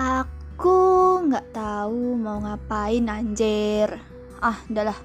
Aku 0.00 0.80
nggak 1.28 1.52
tahu 1.52 2.16
mau 2.16 2.40
ngapain 2.40 3.04
anjir. 3.04 4.00
Ah, 4.40 4.56
udahlah. 4.72 4.96